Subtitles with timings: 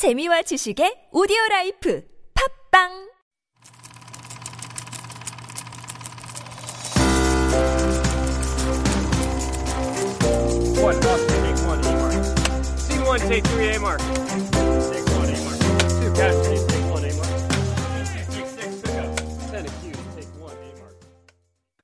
[0.00, 2.00] 재미와 지식의 오디오 라이프
[2.32, 2.88] 팝빵
[10.80, 12.24] One, up, take one, A mark.
[12.80, 14.00] Scene one, take three, A mark.
[14.00, 15.60] Take one, A mark.
[16.00, 16.69] Two, casualties,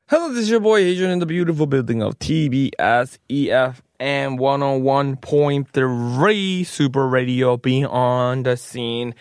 [0.08, 7.08] Hello, this is your boy Adrian in the beautiful building of TBS EFM 101.3 Super
[7.08, 9.16] Radio Beyond the Scene.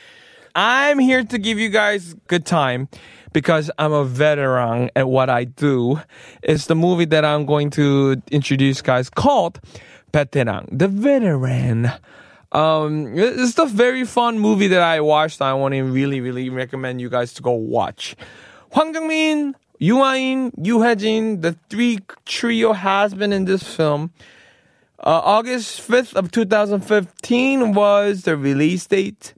[0.53, 2.87] I'm here to give you guys good time
[3.33, 6.01] because I'm a veteran at what I do.
[6.43, 9.59] It's the movie that I'm going to introduce guys called
[10.13, 11.91] Veteran, the veteran.
[12.51, 15.41] Um, it's a very fun movie that I watched.
[15.41, 18.15] I want to really, really recommend you guys to go watch.
[18.69, 24.11] Hwang Jung-min, Yoo Yoo Hae-jin, the three trio has been in this film.
[24.99, 29.33] Uh, August 5th of 2015 was the release date.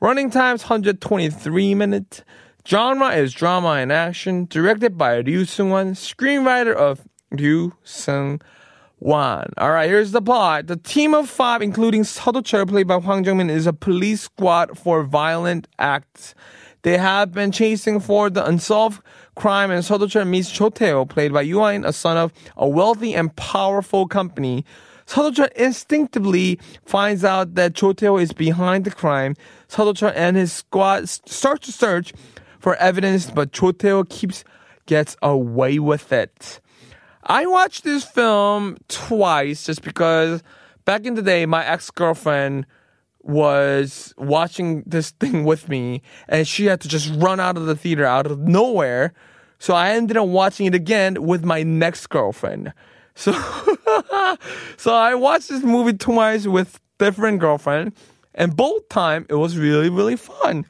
[0.00, 2.22] Running times 123 minutes.
[2.66, 4.46] Genre is drama and action.
[4.50, 9.52] Directed by Ryu Seung-wan, screenwriter of Ryu Seung-wan.
[9.56, 10.66] All right, here's the plot.
[10.66, 14.78] The team of five, including Seo Chul, played by Hwang Jung-min, is a police squad
[14.78, 16.34] for violent acts.
[16.82, 19.02] They have been chasing for the unsolved
[19.34, 23.14] crime, and Seo Chul meets Cho Tae-ho, played by In, a son of a wealthy
[23.14, 24.64] and powerful company.
[25.06, 29.36] Seo Chul instinctively finds out that Cho Tae-ho is behind the crime.
[29.68, 32.14] Seo Chul and his squad start to search
[32.58, 34.44] for evidence, but Cho Tae-ho keeps
[34.86, 36.60] gets away with it.
[37.24, 40.42] I watched this film twice just because
[40.84, 42.66] back in the day, my ex girlfriend
[43.22, 47.76] was watching this thing with me and she had to just run out of the
[47.76, 49.12] theater out of nowhere.
[49.58, 52.72] So I ended up watching it again with my next girlfriend.
[53.16, 53.32] So,
[54.78, 57.92] so I watched this movie twice with different girlfriend
[58.34, 60.64] and both time it was really, really fun.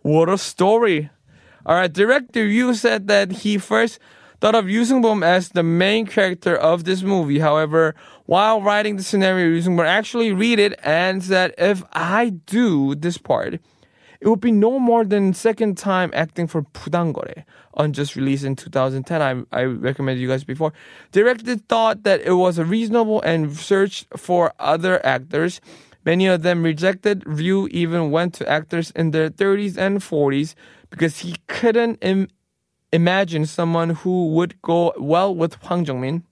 [0.00, 1.10] What a story.
[1.66, 3.98] All right, director you said that he first
[4.40, 7.38] thought of using Boom as the main character of this movie.
[7.38, 7.94] However,
[8.26, 13.18] while writing the scenario, Ryu Seung-bum actually read it and said, if I do this
[13.18, 13.54] part,
[14.20, 17.44] it would be no more than second time acting for Pudangore
[17.74, 19.20] on just released in 2010.
[19.20, 20.72] I, I recommended you guys before.
[21.12, 25.60] Directed thought that it was reasonable and searched for other actors.
[26.04, 27.22] Many of them rejected.
[27.26, 30.54] Ryu even went to actors in their 30s and 40s
[30.88, 32.28] because he couldn't Im-
[32.94, 36.22] imagine someone who would go well with Hwang Jung-min.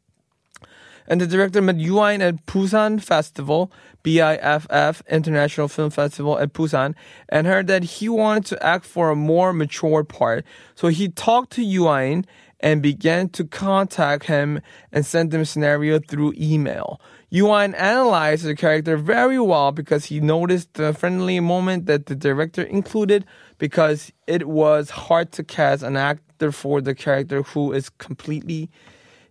[1.08, 3.72] And the director met In at Busan Festival,
[4.04, 6.94] BIFF International Film Festival at Busan,
[7.28, 10.44] and heard that he wanted to act for a more mature part.
[10.76, 12.24] So he talked to In
[12.60, 14.60] and began to contact him
[14.92, 17.00] and send him scenario through email.
[17.28, 22.62] In analyzed the character very well because he noticed the friendly moment that the director
[22.62, 23.24] included
[23.62, 28.68] because it was hard to cast an actor for the character who is completely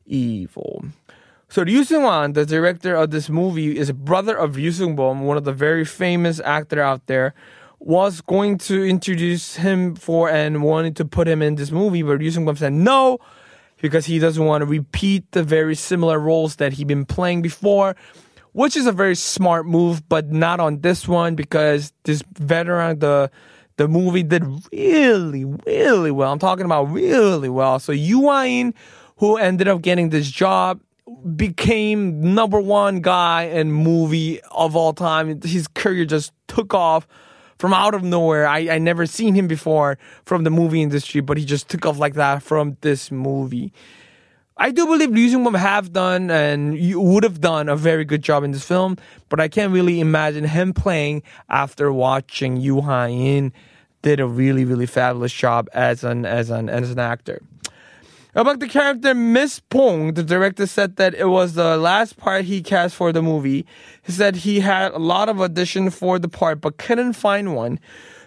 [0.06, 0.86] evil.
[1.50, 5.36] So Ryu Seung-wan, the director of this movie, is a brother of Ryu Seung-bum, one
[5.36, 7.34] of the very famous actor out there,
[7.80, 12.18] was going to introduce him for and wanted to put him in this movie, but
[12.18, 13.20] Ryu Seung-bum said no
[13.82, 17.98] because he doesn't want to repeat the very similar roles that he'd been playing before,
[18.54, 23.30] which is a very smart move, but not on this one because this veteran, the
[23.82, 26.32] the movie did really, really well.
[26.32, 27.80] I'm talking about really well.
[27.80, 28.76] So Yoo In,
[29.18, 30.80] who ended up getting this job,
[31.36, 35.42] became number one guy in movie of all time.
[35.42, 37.08] His career just took off
[37.58, 38.48] from out of nowhere.
[38.48, 41.98] I, I never seen him before from the movie industry, but he just took off
[41.98, 43.74] like that from this movie.
[44.58, 48.44] I do believe Lee Seung-bum have done and would have done a very good job
[48.44, 48.96] in this film,
[49.28, 53.54] but I can't really imagine him playing after watching Yoo Ah-in
[54.02, 57.42] did a really really fabulous job as an as an as an actor.
[58.34, 62.62] About the character Miss Bong, the director said that it was the last part he
[62.62, 63.66] cast for the movie.
[64.04, 67.78] He said he had a lot of audition for the part but couldn't find one.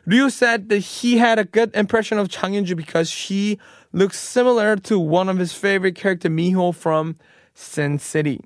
[0.04, 3.58] Ryu said that he had a good impression of Chang Yun-ju because she
[3.92, 7.16] looks similar to one of his favorite character Miho from
[7.54, 8.42] Sin City.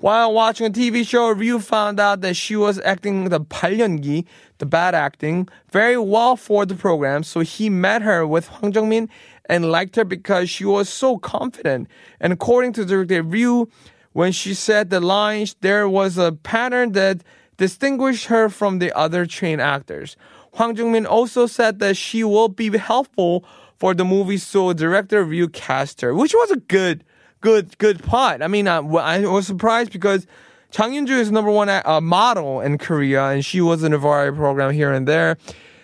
[0.00, 4.24] While watching a TV show review, found out that she was acting the 발연기,
[4.56, 7.22] the bad acting, very well for the program.
[7.22, 9.10] So he met her with Hwang Jung-min
[9.44, 11.86] and liked her because she was so confident.
[12.18, 13.66] And according to the Ryu,
[14.12, 17.22] when she said the lines, there was a pattern that
[17.58, 20.16] distinguished her from the other trained actors.
[20.54, 23.44] Hwang Jung-min also said that she will be helpful
[23.76, 27.04] for the movie, so director review cast her, which was a good
[27.40, 28.42] good, good part.
[28.42, 30.26] I mean, I, I was surprised because
[30.70, 34.36] Chang Yun-ju is number one uh, model in Korea, and she was in a variety
[34.36, 35.36] program here and there.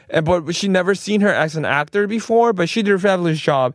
[0.09, 3.41] And but she never seen her as an actor before, but she did a fabulous
[3.41, 3.75] job.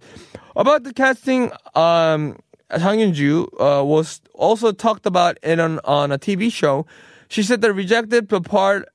[0.55, 2.39] About the casting, um,
[2.77, 6.85] Chang Yun-ju uh, was also talked about in on, on a TV show.
[7.27, 8.87] She said that rejected the part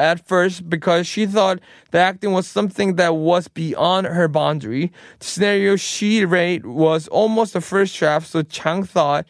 [0.00, 1.60] at first because she thought
[1.90, 4.90] the acting was something that was beyond her boundary.
[5.18, 9.26] The scenario she read was almost the first draft, so Chang thought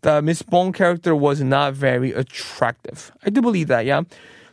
[0.00, 3.12] the Miss Bong character was not very attractive.
[3.24, 4.02] I do believe that, yeah.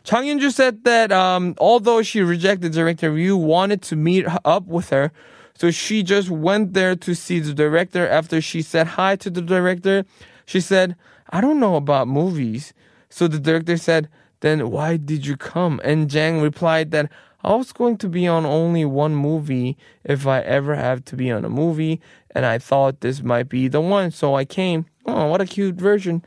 [0.04, 4.90] Chang Yun-ju said that um, although she rejected director Ryu wanted to meet up with
[4.90, 5.10] her,
[5.56, 8.06] so she just went there to see the director.
[8.06, 10.04] After she said hi to the director,
[10.44, 10.96] she said,
[11.30, 12.74] "I don't know about movies."
[13.08, 14.08] So the director said,
[14.44, 17.06] "Then why did you come?" And Jang replied that
[17.42, 21.30] I was going to be on only one movie if I ever have to be
[21.30, 22.00] on a movie,
[22.34, 24.86] and I thought this might be the one, so I came.
[25.06, 26.22] Oh, what a cute version.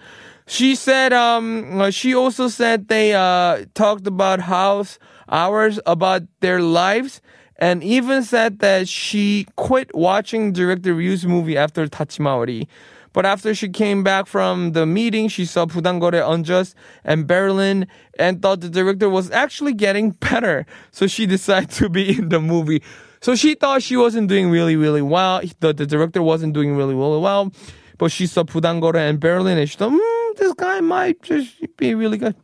[0.46, 5.00] She said, um, uh, she also said they, uh, talked about house
[5.30, 7.22] hours about their lives
[7.58, 12.68] and even said that she quit watching director Ryu's movie after Dachimawa Lee.
[13.17, 16.75] But after she came back from the meeting, she saw Budangore Unjust
[17.05, 17.87] and Berlin
[18.19, 20.67] and thought the director was actually getting better.
[20.91, 22.83] So she decided to be in the movie.
[23.21, 25.43] So she thought she wasn't doing really, really well.
[25.61, 27.53] The, the director wasn't doing really, really well.
[27.99, 31.95] But she saw Budangore and Berlin and she thought, hmm, this guy might just be
[31.95, 32.35] really good.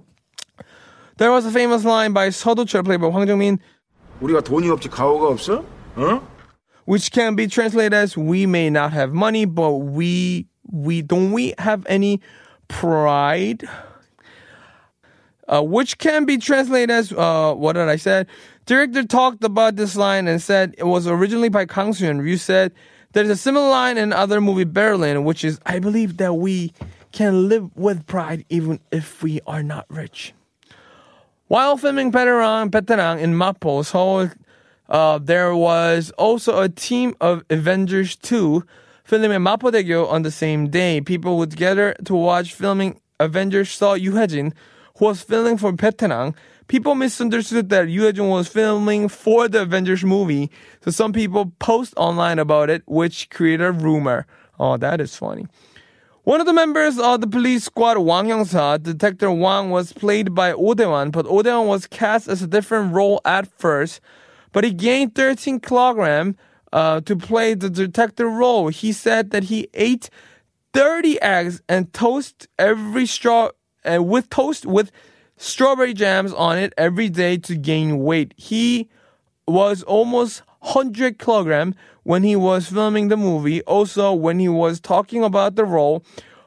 [1.17, 3.59] There was a famous line by 서두철 played by Hwang Jung-min,
[4.23, 5.65] 우리가 돈이 없지 가오가 없어?
[5.97, 6.23] 어?
[6.89, 11.54] which can be translated as "We may not have money, but we we don't we
[11.58, 12.22] have any
[12.68, 13.68] pride."
[15.46, 18.26] Uh, which can be translated as uh, what did I say?
[18.66, 22.22] Director talked about this line and said it was originally by Kang Soo-yeon.
[22.22, 22.72] Ryu said
[23.12, 26.74] there's a similar line in other movie Berlin, which is I believe that we
[27.12, 30.34] can live with pride even if we are not rich.
[31.48, 34.30] While filming Veteran, Veteran in Mapo, Seoul,
[34.90, 38.66] uh, there was also a team of Avengers 2
[39.04, 41.02] filming in Mapodaegyo on the same day.
[41.02, 44.54] People would gather to watch filming Avengers saw Yoo Hae-jin,
[44.98, 46.36] who was filming for Veteran.
[46.68, 50.50] People misunderstood that Yoo Hae-jin was filming for the Avengers movie,
[50.82, 54.26] so some people post online about it, which created a rumor.
[54.60, 55.48] Oh, that is funny.
[56.24, 60.54] One of the members of the police squad, Wang Hyung-sa, Detective Wang, was played by
[60.54, 64.00] Oh Dae-hwan, but Oh Dae-hwan was cast as a different role at first.
[64.54, 66.38] But he gained 13 kilogram
[66.74, 68.68] uh, to play the detective role.
[68.68, 70.10] He said that he ate
[70.74, 73.52] 30 eggs and toast every straw
[73.86, 74.92] uh, with toast with
[75.38, 78.34] strawberry jams on it every day to gain weight.
[78.38, 78.90] He
[79.48, 83.62] was almost 100 kilogram when he was filming the movie.
[83.64, 86.04] Also, when he was talking about the role,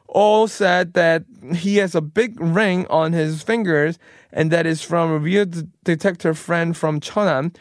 [0.07, 1.23] all said that
[1.55, 3.97] he has a big ring on his fingers
[4.33, 5.45] and that is from a real
[5.85, 7.55] detective friend from Cheonan.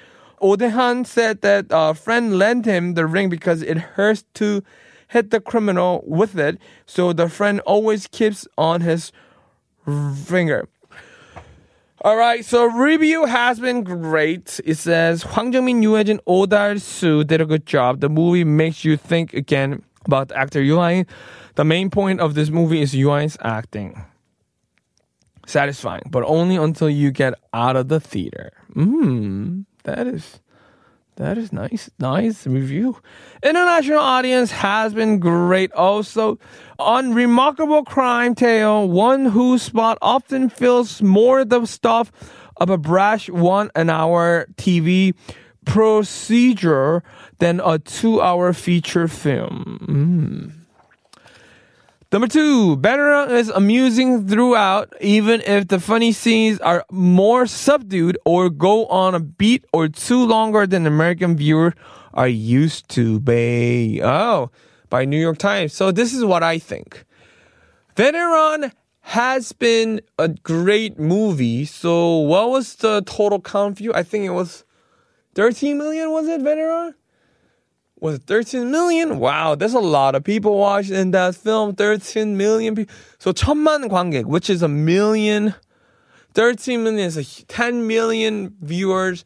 [0.47, 4.63] Odehan said that a friend lent him the ring because it hurts to
[5.09, 9.13] hit the criminal with it, so the friend always keeps on his
[10.25, 10.69] finger.
[12.03, 14.61] All right, so review has been great.
[14.65, 18.01] It says Hwang Jung-min, Yoo Hae-jin, Oh Dal-soo did a good job.
[18.01, 21.07] The movie makes you think again about actor Yoo Ah-in.
[21.57, 24.05] The main point of this movie is Yoo Ah-in's acting.
[25.47, 28.53] Satisfying, but only until you get out of the theater.
[28.75, 30.41] Mmm, that is
[31.17, 31.89] that is nice.
[31.99, 33.01] Nice review.
[33.43, 36.39] International audience has been great also.
[36.79, 42.13] On Remarkable Crime Tale, one whose spot often feels more the stuff
[42.59, 45.15] of a brash one an hour TV
[45.65, 47.03] procedure
[47.39, 50.53] than a two hour feature film.
[50.53, 50.66] Mm.
[52.13, 58.49] Number two, Banner is amusing throughout, even if the funny scenes are more subdued or
[58.49, 61.75] go on a beat or two longer than American viewers
[62.15, 63.19] are used to.
[63.19, 64.01] Bay.
[64.03, 64.51] Oh,
[64.89, 65.73] by New York Times.
[65.73, 67.05] So this is what I think.
[67.97, 71.65] Veteran has been a great movie.
[71.65, 73.93] So what was the total count view?
[73.95, 74.65] I think it was
[75.35, 76.95] 13 million, was it, Veteran?
[78.02, 79.20] was it 13 million?
[79.20, 81.76] Wow, there's a lot of people watching that film.
[81.76, 82.94] 13 million people.
[83.20, 85.54] So 천만 관객, which is a million.
[86.34, 89.24] 13 million is a 10 million viewers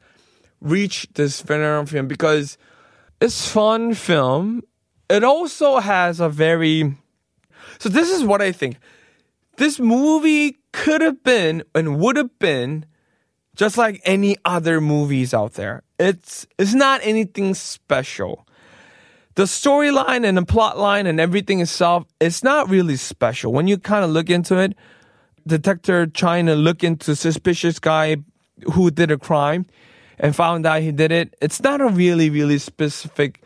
[0.60, 2.58] reach this Venom film because
[3.22, 4.62] it's fun film.
[5.10, 6.98] It also has a very,
[7.80, 8.77] so this is what I think.
[9.58, 12.86] This movie could have been and would have been
[13.56, 15.84] just like any other movies out there.
[15.98, 18.46] It's, it's not anything special
[19.35, 23.53] the storyline and the plot line and everything itself, it's not really special.
[23.53, 24.75] When you kind of look into it,
[25.47, 28.17] detector trying to look into suspicious guy
[28.73, 29.67] who did a crime
[30.19, 31.35] and found out he did it.
[31.41, 33.43] It's not a really, really specific,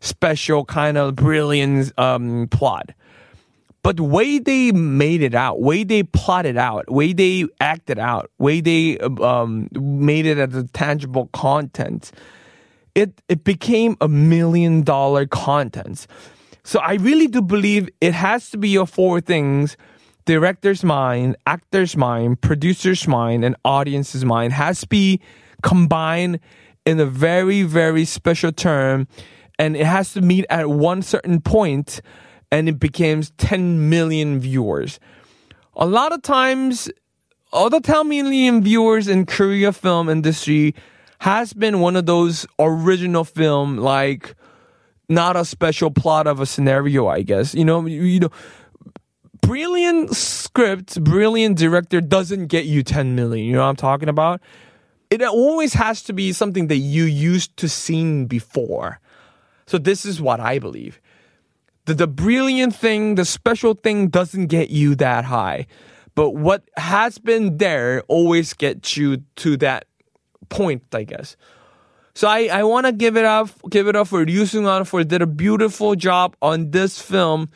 [0.00, 2.90] special kind of brilliant um, plot.
[3.82, 8.30] But the way they made it out, way they plotted out, way they acted out,
[8.38, 12.12] way they um, made it as a tangible content,
[12.94, 16.06] it it became a million dollar content.
[16.62, 19.76] So I really do believe it has to be your four things
[20.26, 25.20] director's mind, actor's mind, producer's mind, and audience's mind has to be
[25.62, 26.38] combined
[26.86, 29.08] in a very, very special term.
[29.58, 32.00] And it has to meet at one certain point
[32.50, 34.98] and it becomes 10 million viewers.
[35.76, 36.90] A lot of times,
[37.52, 40.74] all the 10 million viewers in Korea film industry
[41.20, 44.34] has been one of those original film like
[45.10, 47.54] not a special plot of a scenario, I guess.
[47.54, 48.30] You know, you, you know,
[49.42, 53.44] brilliant script, brilliant director doesn't get you 10 million.
[53.44, 54.40] You know what I'm talking about?
[55.10, 58.98] It always has to be something that you used to seen before.
[59.66, 61.02] So this is what I believe.
[61.84, 65.66] The, the brilliant thing, the special thing doesn't get you that high.
[66.14, 69.84] But what has been there always gets you to that
[70.50, 71.36] point, I guess.
[72.14, 75.02] So I, I want to give it up, give it up for Ryu Seung-wan for
[75.04, 77.48] did a beautiful job on this film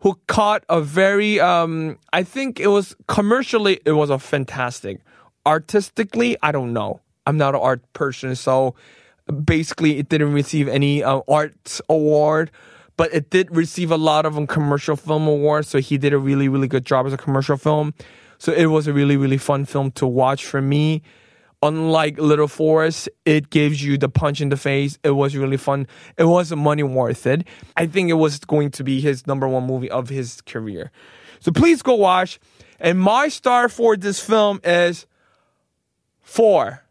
[0.00, 5.00] who caught a very um I think it was commercially it was a fantastic.
[5.44, 7.00] Artistically, I don't know.
[7.26, 8.74] I'm not an art person, so
[9.44, 12.50] basically it didn't receive any uh, art award,
[12.96, 15.68] but it did receive a lot of um, commercial film awards.
[15.68, 17.92] So he did a really really good job as a commercial film.
[18.38, 21.02] So it was a really really fun film to watch for me
[21.62, 24.98] unlike Little Forest, it gives you the punch in the face.
[25.02, 25.86] It was really fun.
[26.16, 27.46] It was money worth it.
[27.76, 30.90] I think it was going to be his number one movie of his career.
[31.40, 32.38] So please go watch.
[32.78, 35.06] And my star for this film is
[36.20, 36.82] four.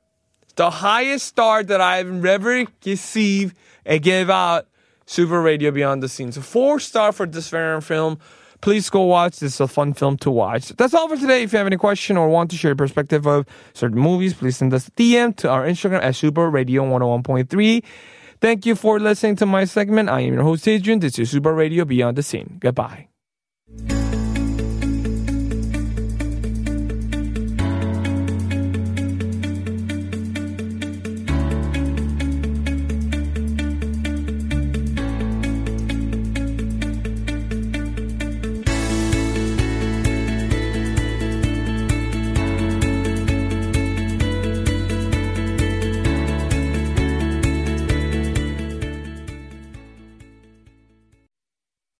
[0.55, 3.55] The highest star that I've ever received
[3.86, 4.67] and gave out
[5.05, 6.36] Super Radio Beyond the Scenes.
[6.36, 8.19] So four star for this film
[8.65, 9.38] please go watch.
[9.38, 10.69] This is a fun film to watch.
[10.69, 11.43] That's all for today.
[11.43, 13.45] If you have any question or want to share your perspective of
[13.75, 17.84] certain movies, please send us a DM to our Instagram at Super Radio 101.3.
[18.41, 20.10] Thank you for listening to my segment.
[20.10, 21.00] I am your host, Adrian.
[21.00, 22.57] This is Super Radio Beyond the Scene.
[22.60, 23.10] Goodbye.